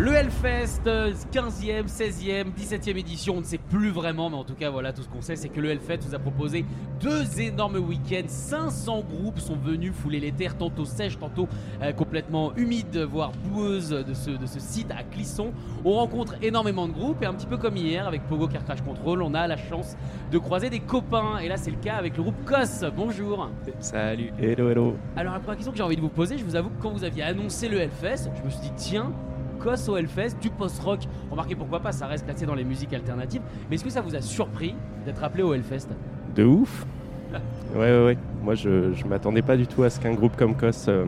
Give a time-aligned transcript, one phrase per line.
[0.00, 4.70] Le Hellfest, 15e, 16e, 17e édition, on ne sait plus vraiment, mais en tout cas,
[4.70, 6.64] voilà, tout ce qu'on sait, c'est que le Hellfest vous a proposé
[7.02, 8.26] deux énormes week-ends.
[8.26, 11.48] 500 groupes sont venus fouler les terres, tantôt sèches, tantôt
[11.82, 15.52] euh, complètement humides, voire boueuses de ce, de ce site à Clisson.
[15.84, 18.80] On rencontre énormément de groupes, et un petit peu comme hier avec Pogo Car Crash
[18.80, 19.98] Control, on a la chance
[20.32, 21.40] de croiser des copains.
[21.42, 22.86] Et là, c'est le cas avec le groupe COS.
[22.96, 23.50] Bonjour.
[23.80, 24.96] Salut, hello, hello.
[25.14, 26.90] Alors, la première question que j'ai envie de vous poser, je vous avoue que quand
[26.90, 29.12] vous aviez annoncé le Hellfest, je me suis dit, tiens,
[29.60, 31.00] COS au Hellfest, du post-rock.
[31.30, 33.42] Remarquez pourquoi pas, ça reste classé dans les musiques alternatives.
[33.68, 35.88] Mais est-ce que ça vous a surpris d'être appelé au Hellfest?
[36.34, 36.86] De ouf
[37.74, 38.18] Ouais, ouais, ouais.
[38.42, 41.04] Moi, je, je m'attendais pas du tout à ce qu'un groupe comme COS euh,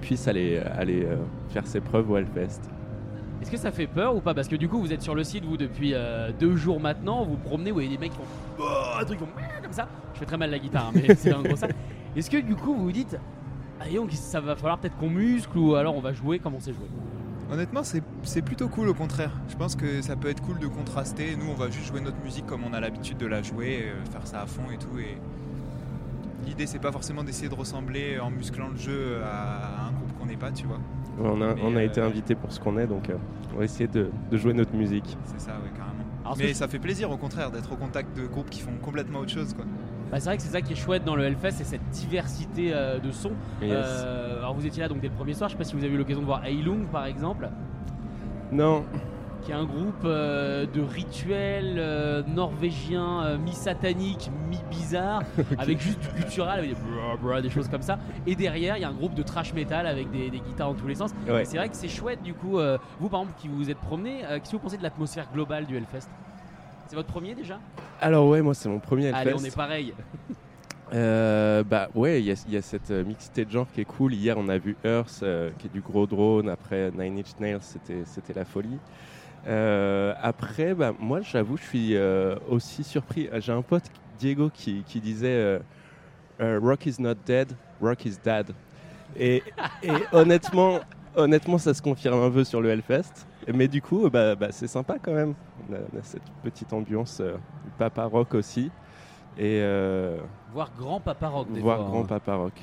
[0.00, 1.16] puisse aller, aller euh,
[1.50, 2.60] faire ses preuves au Hellfest.
[3.40, 4.34] Est-ce que ça fait peur ou pas?
[4.34, 7.24] Parce que du coup, vous êtes sur le site, vous, depuis euh, deux jours maintenant,
[7.24, 8.24] vous promenez, vous voyez des mecs qui font
[8.58, 9.28] oh, un truc, font
[9.62, 9.86] comme ça.
[10.14, 11.68] Je fais très mal la guitare, hein, mais c'est un gros ça.
[12.16, 13.16] Est-ce que du coup, vous vous dites,
[13.78, 16.60] ah, donc, ça va falloir peut-être qu'on muscle ou alors on va jouer comme on
[16.60, 16.88] sait jouer?
[17.50, 19.30] Honnêtement, c'est c'est plutôt cool au contraire.
[19.48, 21.36] Je pense que ça peut être cool de contraster.
[21.36, 24.04] Nous, on va juste jouer notre musique comme on a l'habitude de la jouer, euh,
[24.10, 24.98] faire ça à fond et tout.
[24.98, 25.16] Et
[26.44, 30.26] l'idée, c'est pas forcément d'essayer de ressembler en musclant le jeu à un groupe qu'on
[30.26, 30.80] n'est pas, tu vois.
[31.18, 33.16] On a, on a euh, été invité pour ce qu'on est, donc euh,
[33.54, 35.16] on va essayer de, de jouer notre musique.
[35.24, 36.04] C'est ça, ouais, carrément.
[36.24, 39.20] Alors, Mais ça fait plaisir au contraire d'être au contact de groupes qui font complètement
[39.20, 39.64] autre chose, quoi.
[40.10, 42.70] Bah, c'est vrai que c'est ça qui est chouette dans le Hellfest, c'est cette diversité
[42.72, 43.32] euh, de sons.
[43.60, 43.72] Yes.
[43.72, 45.84] Euh, alors vous étiez là donc dès le premier soir, je sais pas si vous
[45.84, 47.48] avez eu l'occasion de voir Heilung par exemple,
[48.52, 48.84] Non,
[49.42, 55.22] qui est un groupe euh, de rituels norvégiens euh, mi-sataniques, mi-bizarres,
[55.58, 57.98] avec juste du guttural, avec des, choses comme ça.
[58.26, 60.78] Et derrière, il y a un groupe de trash metal avec des, des guitares dans
[60.78, 61.10] tous les sens.
[61.28, 61.44] Ouais.
[61.44, 62.58] C'est vrai que c'est chouette du coup.
[63.00, 65.76] vous par exemple qui vous êtes promené, qu'est-ce que vous pensez de l'atmosphère globale du
[65.76, 66.08] Hellfest?
[66.86, 67.58] C'est votre premier déjà?
[68.00, 69.20] Alors ouais, moi c'est mon premier Hellfest.
[69.20, 69.94] Allez, on est pareil.
[70.92, 73.80] Euh, bah ouais, il y, a- il y a cette euh, mixité de genre qui
[73.80, 74.14] est cool.
[74.14, 76.48] Hier, on a vu Earth, euh, qui est du gros drone.
[76.48, 78.78] Après, Nine Inch Nails, c'était c'était la folie.
[79.48, 81.96] Euh, après, bah, moi, j'avoue, je suis
[82.48, 83.28] aussi surpris.
[83.38, 83.84] J'ai un pote,
[84.18, 85.60] Diego, qui, qui disait
[86.40, 88.46] Rock is not dead, rock is dead.
[89.18, 89.42] Et,
[89.82, 90.80] et honnêtement,
[91.16, 93.26] honnêtement, ça se confirme un peu sur le Hellfest.
[93.52, 95.34] Mais du coup, bah, bah, c'est sympa quand même.
[95.68, 97.36] On a, on a cette petite ambiance euh,
[97.78, 98.70] papa rock aussi.
[99.38, 100.18] Et euh,
[100.52, 102.06] Voir grand papa rock des voir fois, grand hein.
[102.06, 102.54] papa rock.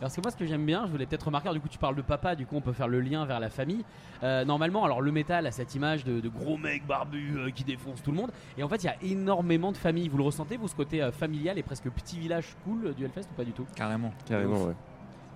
[0.00, 1.76] Parce que moi, ce que j'aime bien, je voulais peut-être remarquer, alors, du coup, tu
[1.76, 3.84] parles de papa, du coup, on peut faire le lien vers la famille.
[4.22, 7.64] Euh, normalement, alors le métal a cette image de, de gros mecs barbus euh, qui
[7.64, 8.30] défoncent tout le monde.
[8.56, 10.08] Et en fait, il y a énormément de familles.
[10.08, 13.28] Vous le ressentez, vous, ce côté euh, familial et presque petit village cool du Hellfest
[13.30, 13.66] ou pas du tout?
[13.76, 14.10] Carrément.
[14.26, 14.74] Carrément, ouais.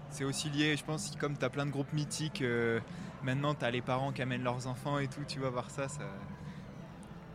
[0.09, 2.81] C'est aussi lié, je pense, comme tu as plein de groupes mythiques, euh,
[3.23, 5.89] maintenant tu as les parents qui amènent leurs enfants et tout, tu vas voir ça,
[5.89, 6.05] ça,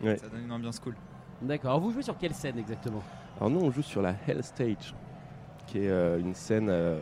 [0.01, 0.17] Ouais.
[0.17, 0.95] ça donne une ambiance cool.
[1.41, 1.71] D'accord.
[1.71, 3.03] Alors, vous jouez sur quelle scène exactement?
[3.37, 4.93] Alors nous, on joue sur la Hell Stage,
[5.67, 6.99] qui est euh, une scène euh,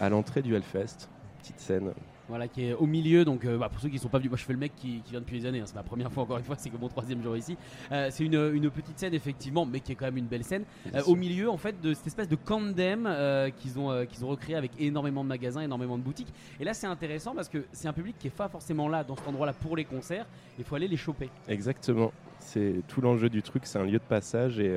[0.00, 1.08] à l'entrée du Hellfest.
[1.40, 1.92] Petite scène.
[2.28, 3.24] Voilà, qui est au milieu.
[3.24, 4.72] Donc, euh, bah, pour ceux qui ne sont pas venus, moi je fais le mec
[4.76, 5.60] qui, qui vient depuis des années.
[5.60, 7.56] hein, c'est ma première fois, encore une fois, c'est que mon troisième jour ici.
[7.90, 10.64] Euh, c'est une, une petite scène, effectivement, mais qui est quand même une belle scène.
[10.94, 14.28] Euh, au milieu, en fait, de cette espèce de condem euh, qu'ils ont, qu'ils ont
[14.28, 16.32] recréé avec énormément de magasins, énormément de boutiques.
[16.60, 19.16] Et là, c'est intéressant parce que c'est un public qui est pas forcément là, dans
[19.16, 20.26] cet endroit-là, pour les concerts.
[20.58, 21.28] Il faut aller les choper.
[21.48, 22.12] Exactement.
[22.38, 24.72] C'est tout l'enjeu du truc, c'est un lieu de passage et,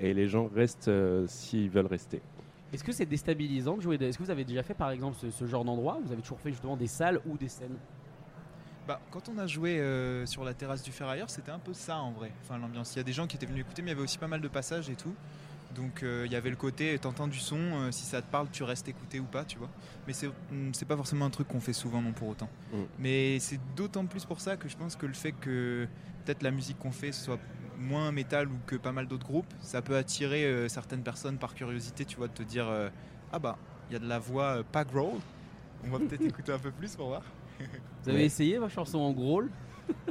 [0.00, 0.90] et les gens restent
[1.26, 2.20] s'ils veulent rester.
[2.72, 5.16] Est-ce que c'est déstabilisant de jouer des- Est-ce que vous avez déjà fait, par exemple,
[5.20, 7.76] ce, ce genre d'endroit Vous avez toujours fait justement des salles ou des scènes?
[8.86, 11.98] Bah, quand on a joué euh, sur la terrasse du Ferrailleur, c'était un peu ça
[11.98, 12.32] en vrai.
[12.42, 12.94] Enfin, l'ambiance.
[12.94, 14.28] Il y a des gens qui étaient venus écouter, mais il y avait aussi pas
[14.28, 15.14] mal de passages et tout.
[15.74, 18.48] Donc, euh, il y avait le côté, t'entends du son, euh, si ça te parle,
[18.50, 19.68] tu restes écouter ou pas, tu vois.
[20.06, 22.48] Mais c'est hum, c'est pas forcément un truc qu'on fait souvent non pour autant.
[22.72, 22.76] Mm.
[22.98, 25.86] Mais c'est d'autant plus pour ça que je pense que le fait que
[26.24, 27.38] peut-être la musique qu'on fait soit
[27.78, 31.54] moins métal ou que pas mal d'autres groupes, ça peut attirer euh, certaines personnes par
[31.54, 32.88] curiosité, tu vois, de te dire euh,
[33.32, 33.56] ah bah
[33.88, 35.18] il y a de la voix euh, pas growl.
[35.84, 37.22] On va peut-être écouter un peu plus pour voir.
[38.02, 38.24] Vous avez Ouais.
[38.24, 39.42] essayé votre chanson en gros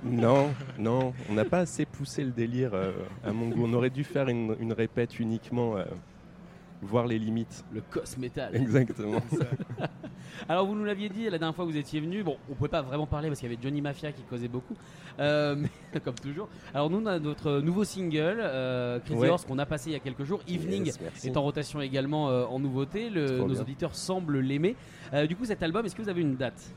[0.03, 0.49] Non,
[0.79, 2.91] non, on n'a pas assez poussé le délire euh,
[3.23, 3.63] à mon goût.
[3.65, 5.83] On aurait dû faire une, une répète uniquement, euh,
[6.81, 7.63] voir les limites.
[7.73, 8.55] Le cos metal.
[8.55, 9.21] Exactement.
[10.49, 12.69] Alors vous nous l'aviez dit la dernière fois que vous étiez venu, bon on pouvait
[12.69, 14.75] pas vraiment parler parce qu'il y avait Johnny Mafia qui causait beaucoup,
[15.19, 15.55] euh,
[15.93, 16.47] mais comme toujours.
[16.73, 19.29] Alors nous on a notre nouveau single, euh, Crazy Ouais.
[19.29, 22.29] Horse, qu'on a passé il y a quelques jours, Evening Yes, est en rotation également
[22.29, 23.61] euh, en nouveauté, Le- nos bien.
[23.61, 24.75] auditeurs semblent l'aimer.
[25.13, 26.71] Euh, du coup cet album, est-ce que vous avez une date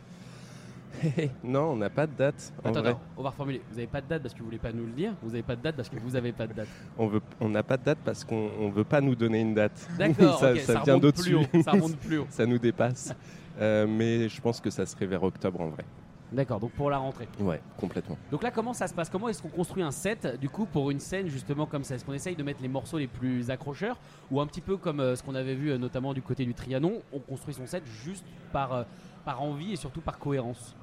[1.44, 2.52] non, on n'a pas de date.
[2.64, 2.96] En Attends, vrai.
[3.16, 3.60] on va reformuler.
[3.70, 5.42] Vous n'avez pas de date parce que vous voulez pas nous le dire, vous n'avez
[5.44, 6.66] pas de date parce que vous n'avez pas de date.
[6.98, 9.54] On veut, on n'a pas de date parce qu'on on veut pas nous donner une
[9.54, 9.88] date.
[9.98, 11.36] D'accord, ça, ok, ça ça vient d'au-dessus.
[11.36, 12.26] haut, ça remonte plus haut.
[12.28, 13.14] ça nous dépasse.
[13.60, 15.84] Euh, mais je pense que ça serait vers octobre en vrai.
[16.32, 17.26] D'accord, donc pour la rentrée.
[17.40, 18.16] Ouais, complètement.
[18.30, 19.10] Donc là, comment ça se passe?
[19.10, 21.96] Comment est-ce qu'on construit un set du coup pour une scène justement comme ça?
[21.96, 23.98] Est-ce qu'on essaye de mettre les morceaux les plus accrocheurs?
[24.30, 26.54] Ou un petit peu comme euh, ce qu'on avait vu euh, notamment du côté du
[26.54, 28.84] Trianon, on construit son set juste par, euh,
[29.24, 30.76] par envie et surtout par cohérence?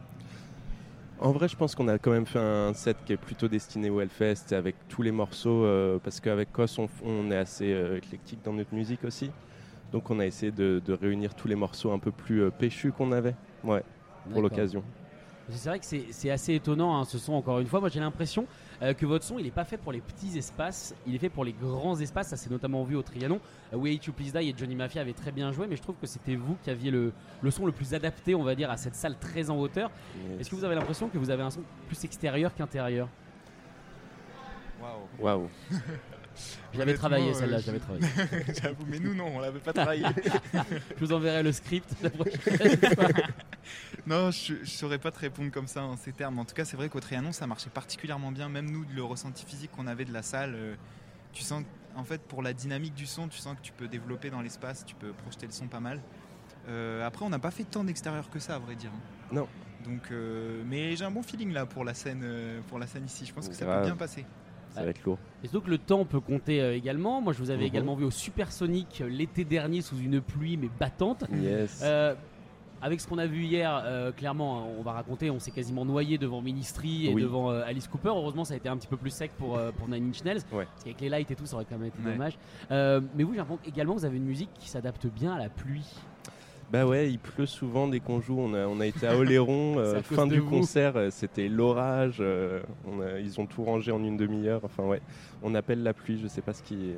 [1.20, 3.90] En vrai, je pense qu'on a quand même fait un set qui est plutôt destiné
[3.90, 5.66] au Hellfest avec tous les morceaux,
[6.04, 9.32] parce qu'avec Kos, on, on est assez éclectique dans notre musique aussi.
[9.92, 12.92] Donc on a essayé de, de réunir tous les morceaux un peu plus euh, péchus
[12.92, 13.84] qu'on avait, ouais,
[14.32, 14.84] pour l'occasion.
[15.50, 17.80] C'est vrai que c'est assez étonnant hein, ce son encore une fois.
[17.80, 18.46] Moi j'ai l'impression
[18.82, 21.30] euh, que votre son il n'est pas fait pour les petits espaces, il est fait
[21.30, 22.28] pour les grands espaces.
[22.28, 23.40] Ça c'est notamment vu au Trianon.
[23.74, 25.96] Euh, Hate You Please Die et Johnny Mafia avaient très bien joué, mais je trouve
[26.02, 28.76] que c'était vous qui aviez le, le son le plus adapté, on va dire, à
[28.76, 29.90] cette salle très en hauteur.
[30.38, 33.08] Est-ce que vous avez l'impression que vous avez un son plus extérieur qu'intérieur?
[34.82, 35.08] Waouh.
[35.20, 35.50] Waouh.
[36.74, 38.06] Je l'avais Honnêtement, travaillé euh, celle-là, l'avais travaillé.
[38.62, 40.04] J'avoue, mais nous non, on l'avait pas travaillé.
[40.54, 42.40] Je vous enverrai le script la prochaine
[42.96, 43.08] fois.
[44.08, 46.38] non, je, je saurais pas te répondre comme ça en ces termes.
[46.40, 48.50] En tout cas, c'est vrai qu'au Trianon, ça marchait particulièrement bien.
[48.50, 50.76] Même nous, le ressenti physique qu'on avait de la salle, euh,
[51.34, 51.64] tu sens,
[51.96, 54.86] en fait, pour la dynamique du son, tu sens que tu peux développer dans l'espace,
[54.86, 56.02] tu peux projeter le son pas mal.
[56.70, 58.92] Euh, après, on n'a pas fait tant d'extérieur que ça, à vrai dire.
[58.94, 59.30] hein.
[59.32, 59.48] Non.
[59.86, 62.26] Donc, euh, mais j'ai un bon feeling là pour la scène,
[62.68, 63.26] pour la scène ici.
[63.26, 64.26] Je pense que ça peut bien passer.
[64.72, 65.18] Ça va être lourd.
[65.44, 67.22] Et que le temps peut compter euh, également.
[67.22, 67.68] Moi je vous avais Mhm.
[67.68, 71.24] également vu au Supersonic euh, l'été dernier sous une pluie mais battante.
[71.34, 71.82] Yes.
[71.84, 72.14] Euh,
[72.80, 75.84] avec ce qu'on a vu hier, euh, clairement, hein, on va raconter, on s'est quasiment
[75.84, 77.24] noyé devant Ministry et Oui.
[77.24, 78.10] devant euh, Alice Cooper.
[78.10, 80.42] Heureusement, ça a été un petit peu plus sec pour, euh, pour Nine Inch Nails.
[80.52, 80.66] Ouais.
[80.66, 82.12] Parce qu'avec les lights et tout, ça aurait quand même été Ouais.
[82.12, 82.38] dommage.
[82.70, 85.50] Euh, mais vous, j'ai l'impression également, vous avez une musique qui s'adapte bien à la
[85.50, 85.88] pluie.
[86.70, 88.38] Bah ouais, il pleut souvent dès qu'on joue.
[88.38, 90.50] On a, on a été à Oléron, euh, fin du vous.
[90.50, 92.18] concert, euh, c'était l'orage.
[92.20, 94.60] euh, on a- ils ont tout rangé en une demi-heure.
[94.64, 95.02] Enfin ouais,
[95.42, 96.20] on appelle la pluie.
[96.22, 96.92] Je sais pas ce qui,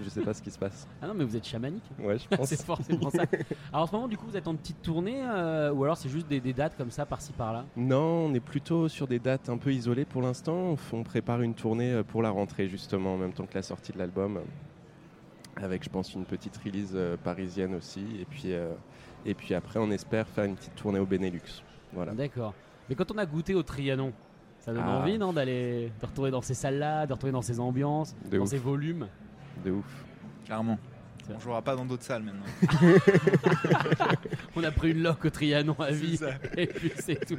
[0.00, 0.86] je sais pas ce qui se passe.
[1.02, 1.82] Ah non, mais vous êtes chamanique.
[1.98, 2.48] Ouais, je pense.
[2.48, 3.24] c'est forcément ça.
[3.72, 6.08] Alors en ce moment, du coup, vous êtes en petite tournée euh, ou alors c'est
[6.08, 7.64] juste des, des dates comme ça, par-ci par-là?
[7.76, 10.76] Non, on est plutôt sur des dates un peu isolées pour l'instant.
[10.92, 13.98] On, prépare une tournée pour la rentrée justement, en même temps que la sortie de
[13.98, 14.38] l'album,
[15.56, 18.04] avec je pense une petite release euh, parisienne aussi.
[18.20, 18.72] Et puis, euh,
[19.24, 21.62] et puis après, on espère faire une petite tournée au Benelux.
[21.92, 22.12] Voilà.
[22.12, 22.54] D'accord.
[22.88, 24.12] Mais quand on a goûté au Trianon,
[24.58, 24.98] ça donne Ah.
[24.98, 28.44] envie, non, d'aller de retourner dans ces salles-là, de retourner dans ces ambiances, De dans
[28.44, 28.50] ouf.
[28.50, 29.08] ces volumes?
[29.64, 30.04] De ouf.
[30.44, 30.78] Clairement.
[31.26, 32.44] C'est On jouera pas dans d'autres salles maintenant.
[34.56, 36.30] On a pris une loque au Trianon à C'est vie, ça.
[36.56, 37.38] et puis c'est tout.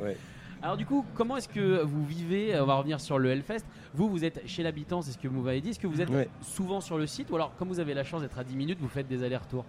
[0.00, 0.16] Ouais.
[0.62, 3.64] Alors du coup, comment est-ce que vous vivez On va revenir sur le Hellfest.
[3.94, 5.70] Vous, vous êtes chez l'habitant, c'est ce que vous m'avez dit.
[5.70, 6.28] Est-ce que vous êtes Ouais.
[6.40, 8.78] souvent sur le site ou alors, comme vous avez la chance d'être à 10 minutes,
[8.80, 9.64] vous faites des allers-retours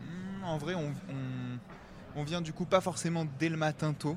[0.00, 1.58] Hmm, en vrai, on, on-
[2.20, 4.16] on vient du coup pas forcément dès le matin tôt.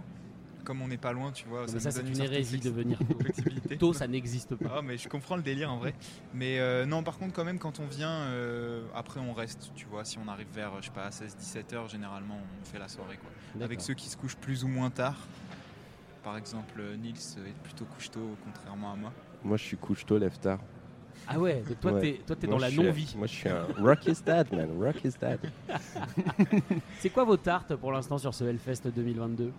[0.66, 1.68] Comme on n'est pas loin, tu vois.
[1.68, 3.18] Ça, c'est une hérésie de venir tôt.
[3.80, 4.76] Tôt, ça n'existe pas.
[4.78, 5.96] Ah, mais je comprends le délire en vrai.
[6.34, 9.88] Mais euh, non, par contre, quand même, quand on vient, euh, après on reste, tu
[9.88, 10.06] vois.
[10.06, 13.64] Si on arrive vers, je sais pas, 16-17 heures, généralement on fait la soirée quoi.
[13.66, 15.16] Avec ceux qui se couchent plus ou moins tard.
[16.30, 19.12] Par exemple, euh, Nils est plutôt couche tôt, contrairement à moi.
[19.44, 20.60] Moi, je suis couche-tôt, lève tard.
[21.28, 22.02] Ah ouais, donc toi, Ouais.
[22.02, 23.16] t'es, toi, t'es Moi, dans la non-vie.
[23.18, 24.70] Moi, je suis un rock is dad, man.
[24.80, 25.40] Rock is dad.
[27.00, 29.52] C'est quoi vos tartes pour l'instant sur ce Hellfest 2022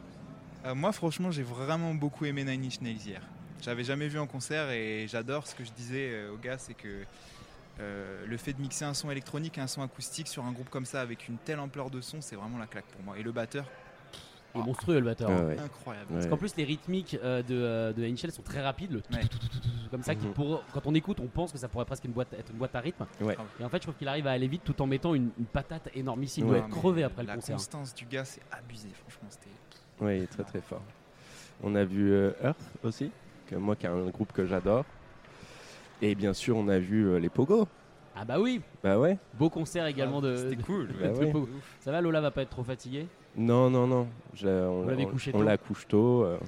[0.66, 3.20] Euh, moi, franchement, j'ai vraiment beaucoup aimé Nine Inch Nails hier.
[3.60, 6.74] J'avais jamais vu en concert et j'adore ce que je disais euh, aux gars, c'est
[6.74, 7.02] que
[7.80, 10.70] euh, le fait de mixer un son électronique et un son acoustique sur un groupe
[10.70, 13.18] comme ça avec une telle ampleur de son, c'est vraiment la claque pour moi.
[13.18, 13.64] Et le batteur,
[14.54, 15.30] Il est monstrueux le batteur.
[15.32, 15.58] Ah ouais.
[15.58, 16.06] incroyable.
[16.12, 19.20] Parce qu'en plus, les rythmiques euh, de, euh, de sont très rapides, le Ouais.
[19.22, 20.32] tout, tout, tout, tout, tout, comme ça, qui Mhm.
[20.32, 22.74] pour- quand on écoute, on pense que ça pourrait presque une boîte, être une boîte
[22.74, 23.06] à rythme.
[23.20, 23.36] Ouais.
[23.60, 25.44] Et en fait, je trouve qu'il arrive à aller vite tout en mettant une, une
[25.46, 26.46] patate énormissime.
[26.46, 26.58] Il Ouais.
[26.58, 27.56] doit être crevé après le la concert.
[27.56, 28.88] constance du gars, c'est abusé.
[28.94, 29.50] Franchement, c'était.
[30.00, 30.82] Oui, il est très très fort.
[31.62, 33.10] On a vu euh, Earth aussi,
[33.46, 34.84] que moi qui est un groupe que j'adore.
[36.02, 37.68] Et bien sûr, on a vu euh, les Pogo.
[38.16, 39.18] Ah bah oui, Bah ouais.
[39.34, 40.34] beau concert également de.
[40.36, 40.88] C'était de- cool.
[41.00, 41.30] Bah de ouais.
[41.30, 41.48] Pogo.
[41.80, 43.06] Ça va, Lola va pas être trop fatiguée?
[43.36, 44.08] Non, non, non.
[44.34, 46.24] Je- on on- couché on la couche tôt.
[46.24, 46.38] euh,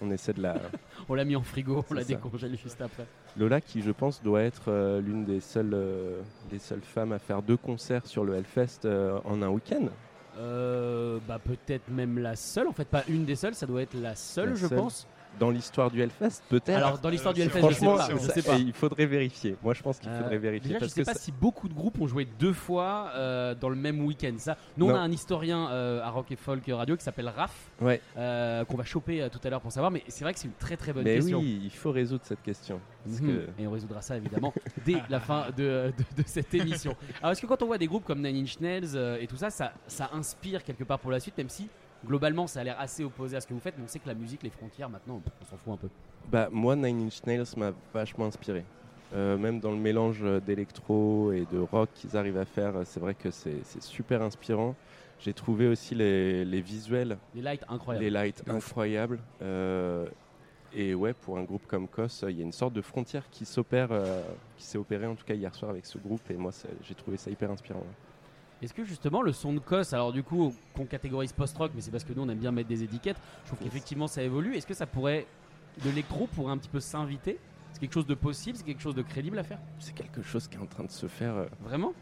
[0.00, 0.54] on essaie de la.
[1.08, 3.06] On l'a mis en frigo, on l'a décongèle juste après.
[3.36, 7.18] Lola, qui je pense doit être euh, l'une des seules, euh, des seules femmes à
[7.18, 8.86] faire deux concerts sur le Hellfest
[9.24, 9.86] en un week-end.
[10.38, 13.94] Euh, bah peut-être même la seule, en fait pas une des seules, ça doit être
[13.94, 14.78] la seule La je seule.
[14.78, 15.06] pense.
[15.38, 16.70] Dans l'histoire du Hellfest, peut-être.
[16.76, 18.22] Alors dans l'histoire du Alors, Hellfest, je sais Franchement, pas.
[18.26, 18.56] je sais pas.
[18.58, 19.56] il faudrait vérifier.
[19.62, 20.68] Moi, je pense qu'il Euh, faudrait vérifier.
[20.68, 23.10] Déjà, je parce sais que pas ça- si beaucoup de groupes ont joué deux fois
[23.14, 24.34] euh, dans le même week-end.
[24.38, 27.54] Ça, nous on a un historien euh, à Rock et Folk Radio qui s'appelle Raph,
[27.80, 28.00] Ouais.
[28.16, 29.92] euh, qu'on va choper euh, tout à l'heure pour savoir.
[29.92, 31.38] Mais c'est vrai que c'est une très très bonne Mais question.
[31.38, 32.80] oui, il faut résoudre cette question.
[33.04, 33.26] Parce Mhm.
[33.28, 34.52] que- Et on résoudra ça évidemment
[34.86, 36.96] dès la fin de, de- de cette émission.
[37.20, 39.36] Alors est-ce que quand on voit des groupes comme Nine Inch Nails euh, et tout
[39.36, 41.68] ça, ça, ça inspire quelque part pour la suite, même si
[42.06, 44.08] globalement ça a l'air assez opposé à ce que vous faites, mais on sait que
[44.08, 45.88] la musique, les frontières maintenant, on s'en fout un peu.
[46.30, 48.64] Bah, moi, Nine Inch Nails m'a vachement inspiré.
[49.14, 53.14] Euh, même dans le mélange d'électro et de rock qu'ils arrivent à faire, c'est vrai
[53.14, 54.74] que c'est super inspirant.
[55.20, 58.04] J'ai trouvé aussi les, les visuels, Les lights incroyables.
[58.04, 59.18] les lights incroyables.
[59.42, 60.06] Euh,
[60.74, 63.46] et ouais, pour un groupe comme Kos, il y a une sorte de frontière qui
[63.46, 64.22] s'opère, euh,
[64.58, 66.20] qui s'est opérée en tout cas hier soir avec ce groupe.
[66.30, 66.52] Et moi,
[66.82, 67.82] j'ai trouvé ça hyper inspirant.
[68.60, 71.90] Est-ce que justement le son de Kos, alors du coup qu'on catégorise post-rock, mais c'est
[71.92, 74.56] parce que nous on aime bien mettre des étiquettes, je trouve qu'effectivement ça évolue.
[74.56, 75.26] Est-ce que ça pourrait,
[75.84, 77.38] de l'électro pourrait un petit peu s'inviter?
[77.72, 79.58] C'est quelque chose de possible, c'est quelque chose de crédible à faire?
[79.78, 81.36] C'est quelque chose qui est en train de se faire.
[81.36, 81.92] euh, Vraiment?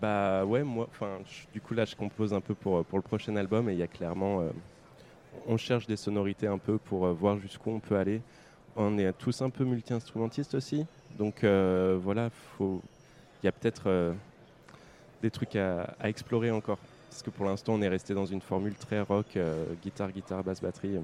[0.00, 3.02] Bah ouais, moi, enfin, je- du coup là, je compose un peu pour, pour le
[3.02, 4.50] prochain album et il y a clairement, euh,
[5.46, 8.22] on cherche des sonorités un peu pour euh, voir jusqu'où on peut aller.
[8.76, 10.86] On est tous un peu multi-instrumentistes aussi,
[11.18, 12.82] donc euh, voilà, faut,
[13.42, 14.12] il y a peut-être euh,
[15.22, 16.78] des trucs à, à explorer encore.
[17.10, 20.44] Parce que pour l'instant, on est resté dans une formule très rock, euh, guitare, guitare,
[20.44, 20.98] basse, batterie.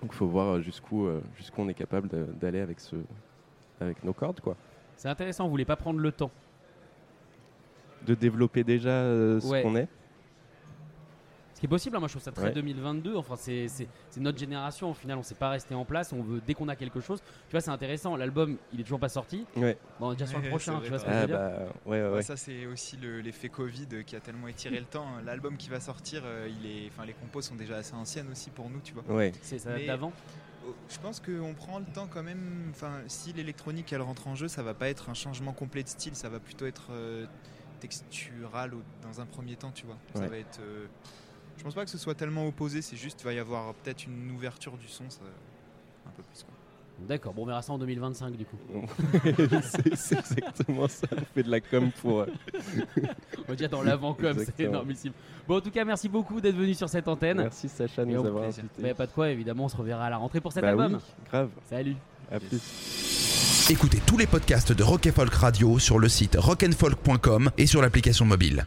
[0.00, 2.08] Donc faut voir euh, jusqu'où euh, jusqu'où on est capable
[2.40, 2.96] d'aller avec ce,
[3.80, 4.56] avec nos cordes, quoi.
[4.96, 6.30] C'est intéressant, vous voulez pas prendre le temps
[8.06, 9.62] De développer déjà euh, ce Ouais.
[9.62, 9.88] qu'on est.
[11.58, 12.52] Ce qui est possible, hein, moi je trouve ça très Ouais.
[12.52, 13.16] 2022.
[13.16, 13.66] Enfin, c'est
[14.18, 14.92] notre génération.
[14.92, 16.12] Au final, on s'est pas resté en place.
[16.12, 17.20] On veut dès qu'on a quelque chose.
[17.48, 18.14] Tu vois, c'est intéressant.
[18.14, 19.44] L'album, il est toujours pas sorti.
[19.56, 19.76] Ouais.
[19.98, 20.78] Bon, on est déjà sur le prochain.
[20.84, 21.52] Tu vois ce vrai, que je veux dire bah
[21.86, 22.22] ouais, ouais, ouais.
[22.22, 25.08] Ça, c'est aussi le- l'effet Covid qui a tellement étiré le temps.
[25.26, 28.50] L'album qui va sortir, euh, il est, enfin, les compos sont déjà assez anciennes aussi
[28.50, 29.02] pour nous, tu vois.
[29.12, 29.32] Ouais.
[29.42, 30.12] C'est ça date d'avant.
[30.88, 32.68] Je pense qu'on prend le temps quand même.
[32.70, 35.88] Enfin, si l'électronique elle rentre en jeu, ça va pas être un changement complet de
[35.88, 37.26] style, ça va plutôt être euh,
[37.80, 39.96] textural au- dans un premier temps, tu vois.
[40.14, 40.60] Ça va être.
[40.60, 40.86] euh,
[41.58, 44.30] je pense pas que ce soit tellement opposé, c'est juste va y avoir peut-être une
[44.30, 45.20] ouverture du son, ça,
[46.06, 46.42] un peu plus.
[46.44, 46.54] Quoi.
[47.06, 47.32] D'accord.
[47.32, 48.56] Bon, on verra ça en 2025 du coup.
[49.94, 51.06] c'est exactement ça.
[51.16, 52.20] On fait de la com pour.
[52.22, 52.26] euh,
[53.48, 55.12] On est déjà dans l'avant comme c'est énormissime.
[55.46, 57.36] Bon, en tout cas, merci beaucoup d'être venu sur cette antenne.
[57.38, 58.62] Merci Sacha de Et nous on- avoir invités.
[58.80, 60.94] Mais pas de quoi, évidemment, on se reverra à la rentrée pour cet Bah album.
[60.94, 61.00] oui,
[61.30, 61.50] grave.
[61.70, 61.94] Salut.
[62.32, 63.68] À plus.
[63.70, 67.80] Écoutez tous les podcasts de Rock and Folk Radio sur le site rockandfolk.com et sur
[67.80, 68.66] l'application mobile.